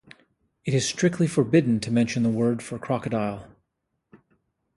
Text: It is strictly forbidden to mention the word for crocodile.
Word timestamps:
It 0.65 0.73
is 0.73 0.89
strictly 0.89 1.27
forbidden 1.27 1.79
to 1.81 1.91
mention 1.91 2.23
the 2.23 2.29
word 2.31 2.63
for 2.63 2.79
crocodile. 2.79 3.45